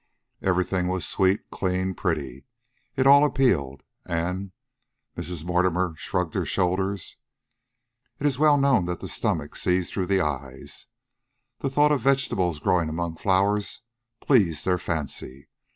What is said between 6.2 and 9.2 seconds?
her shoulders. "It is well known that the